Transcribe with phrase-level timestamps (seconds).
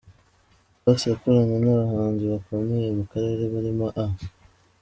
[0.79, 4.05] A Pass yakoranye n’abahanzi bakomeye mu karere barimo A.